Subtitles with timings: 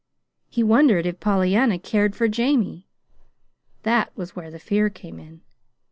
[0.49, 2.87] He wondered if Pollyanna cared for Jamie;
[3.83, 5.41] that was where the fear came in.